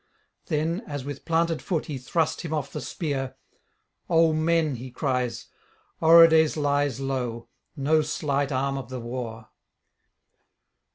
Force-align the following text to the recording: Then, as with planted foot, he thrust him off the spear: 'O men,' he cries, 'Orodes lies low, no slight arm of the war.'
Then, 0.47 0.81
as 0.87 1.05
with 1.05 1.25
planted 1.25 1.61
foot, 1.61 1.85
he 1.85 1.99
thrust 1.99 2.41
him 2.41 2.51
off 2.51 2.73
the 2.73 2.81
spear: 2.81 3.35
'O 4.09 4.33
men,' 4.33 4.77
he 4.77 4.89
cries, 4.89 5.45
'Orodes 6.01 6.57
lies 6.57 6.99
low, 6.99 7.49
no 7.75 8.01
slight 8.01 8.51
arm 8.51 8.79
of 8.79 8.89
the 8.89 8.99
war.' 8.99 9.49